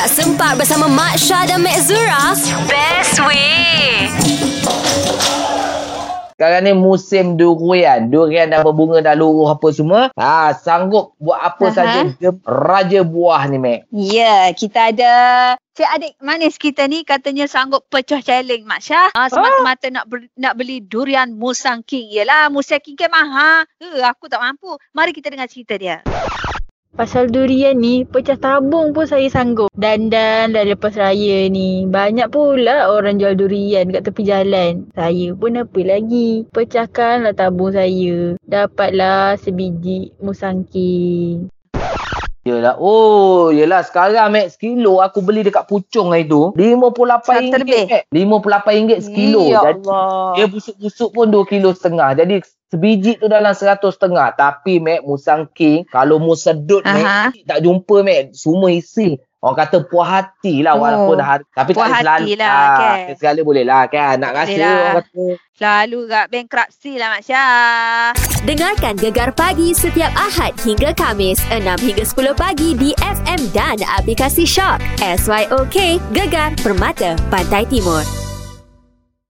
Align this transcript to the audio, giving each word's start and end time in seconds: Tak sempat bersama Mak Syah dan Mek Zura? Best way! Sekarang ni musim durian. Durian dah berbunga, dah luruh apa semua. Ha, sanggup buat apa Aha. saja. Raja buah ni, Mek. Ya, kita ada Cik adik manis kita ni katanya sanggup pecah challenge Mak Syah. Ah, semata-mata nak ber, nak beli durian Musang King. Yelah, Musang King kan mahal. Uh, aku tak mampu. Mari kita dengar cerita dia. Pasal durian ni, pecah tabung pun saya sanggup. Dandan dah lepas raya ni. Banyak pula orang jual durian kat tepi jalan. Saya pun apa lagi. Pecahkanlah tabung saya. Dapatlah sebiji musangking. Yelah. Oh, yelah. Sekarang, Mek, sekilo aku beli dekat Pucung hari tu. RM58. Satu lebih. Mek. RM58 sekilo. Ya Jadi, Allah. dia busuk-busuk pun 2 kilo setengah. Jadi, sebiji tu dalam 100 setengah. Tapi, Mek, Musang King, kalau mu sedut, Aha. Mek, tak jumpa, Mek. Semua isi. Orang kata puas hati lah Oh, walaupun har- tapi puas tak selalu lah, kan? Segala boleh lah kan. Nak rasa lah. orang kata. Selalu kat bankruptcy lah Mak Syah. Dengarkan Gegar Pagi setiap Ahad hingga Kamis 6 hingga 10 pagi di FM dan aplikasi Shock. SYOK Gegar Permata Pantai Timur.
Tak 0.00 0.16
sempat 0.16 0.56
bersama 0.56 0.88
Mak 0.88 1.20
Syah 1.20 1.44
dan 1.44 1.60
Mek 1.60 1.76
Zura? 1.84 2.32
Best 2.64 3.20
way! 3.20 4.08
Sekarang 6.32 6.64
ni 6.64 6.72
musim 6.72 7.36
durian. 7.36 8.08
Durian 8.08 8.48
dah 8.48 8.64
berbunga, 8.64 9.04
dah 9.04 9.12
luruh 9.12 9.52
apa 9.52 9.68
semua. 9.76 10.08
Ha, 10.16 10.56
sanggup 10.56 11.12
buat 11.20 11.36
apa 11.36 11.68
Aha. 11.68 11.76
saja. 11.76 12.32
Raja 12.48 13.04
buah 13.04 13.44
ni, 13.52 13.60
Mek. 13.60 13.92
Ya, 13.92 14.48
kita 14.56 14.88
ada 14.88 15.12
Cik 15.76 15.90
adik 15.92 16.16
manis 16.24 16.56
kita 16.56 16.88
ni 16.88 17.04
katanya 17.04 17.44
sanggup 17.44 17.84
pecah 17.92 18.24
challenge 18.24 18.64
Mak 18.64 18.80
Syah. 18.80 19.12
Ah, 19.12 19.28
semata-mata 19.28 19.92
nak 19.92 20.08
ber, 20.08 20.32
nak 20.40 20.56
beli 20.56 20.80
durian 20.80 21.28
Musang 21.36 21.84
King. 21.84 22.08
Yelah, 22.08 22.48
Musang 22.48 22.80
King 22.80 22.96
kan 22.96 23.12
mahal. 23.12 23.68
Uh, 23.76 24.00
aku 24.08 24.32
tak 24.32 24.40
mampu. 24.40 24.80
Mari 24.96 25.12
kita 25.12 25.28
dengar 25.28 25.52
cerita 25.52 25.76
dia. 25.76 26.00
Pasal 27.00 27.32
durian 27.32 27.80
ni, 27.80 28.04
pecah 28.04 28.36
tabung 28.36 28.92
pun 28.92 29.08
saya 29.08 29.24
sanggup. 29.32 29.72
Dandan 29.72 30.52
dah 30.52 30.68
lepas 30.68 30.92
raya 30.92 31.48
ni. 31.48 31.88
Banyak 31.88 32.28
pula 32.28 32.92
orang 32.92 33.16
jual 33.16 33.40
durian 33.40 33.88
kat 33.88 34.04
tepi 34.04 34.28
jalan. 34.28 34.92
Saya 34.92 35.32
pun 35.32 35.56
apa 35.56 35.80
lagi. 35.80 36.44
Pecahkanlah 36.52 37.32
tabung 37.32 37.72
saya. 37.72 38.36
Dapatlah 38.44 39.40
sebiji 39.40 40.12
musangking. 40.20 41.48
Yelah. 42.50 42.74
Oh, 42.82 43.54
yelah. 43.54 43.86
Sekarang, 43.86 44.34
Mek, 44.34 44.50
sekilo 44.50 44.98
aku 44.98 45.22
beli 45.22 45.46
dekat 45.46 45.70
Pucung 45.70 46.10
hari 46.10 46.26
tu. 46.26 46.50
RM58. 46.58 47.22
Satu 47.22 47.56
lebih. 47.62 47.82
Mek. 47.86 48.02
RM58 48.10 48.98
sekilo. 49.06 49.46
Ya 49.46 49.60
Jadi, 49.62 49.86
Allah. 49.86 50.34
dia 50.34 50.46
busuk-busuk 50.50 51.10
pun 51.14 51.26
2 51.30 51.46
kilo 51.46 51.70
setengah. 51.70 52.18
Jadi, 52.18 52.42
sebiji 52.70 53.22
tu 53.22 53.30
dalam 53.30 53.54
100 53.54 53.78
setengah. 53.94 54.34
Tapi, 54.34 54.82
Mek, 54.82 55.06
Musang 55.06 55.46
King, 55.54 55.86
kalau 55.86 56.18
mu 56.18 56.34
sedut, 56.34 56.82
Aha. 56.82 57.30
Mek, 57.30 57.46
tak 57.46 57.62
jumpa, 57.62 57.96
Mek. 58.02 58.34
Semua 58.34 58.74
isi. 58.74 59.14
Orang 59.40 59.56
kata 59.56 59.80
puas 59.80 60.04
hati 60.04 60.60
lah 60.60 60.76
Oh, 60.76 60.84
walaupun 60.84 61.16
har- 61.16 61.48
tapi 61.50 61.72
puas 61.72 61.88
tak 61.88 62.04
selalu 62.04 62.36
lah, 62.36 62.76
kan? 62.76 63.16
Segala 63.16 63.40
boleh 63.40 63.64
lah 63.64 63.88
kan. 63.88 64.20
Nak 64.20 64.32
rasa 64.36 64.52
lah. 64.54 64.68
orang 64.76 64.96
kata. 65.00 65.24
Selalu 65.56 65.98
kat 66.06 66.26
bankruptcy 66.28 66.92
lah 66.96 67.08
Mak 67.10 67.22
Syah. 67.24 68.12
Dengarkan 68.40 68.94
Gegar 68.96 69.32
Pagi 69.32 69.72
setiap 69.72 70.12
Ahad 70.12 70.52
hingga 70.60 70.92
Kamis 70.92 71.40
6 71.48 71.64
hingga 71.78 72.04
10 72.04 72.36
pagi 72.36 72.76
di 72.76 72.92
FM 72.98 73.40
dan 73.50 73.80
aplikasi 73.90 74.44
Shock. 74.44 74.76
SYOK 75.00 75.76
Gegar 76.12 76.52
Permata 76.60 77.16
Pantai 77.28 77.64
Timur. 77.64 78.19